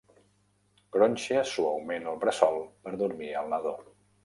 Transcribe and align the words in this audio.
Gronxa 0.97 1.43
suaument 1.51 2.09
el 2.13 2.19
bressol 2.25 2.59
per 2.87 2.97
dormir 3.05 3.31
al 3.45 3.55
nadó. 3.55 3.79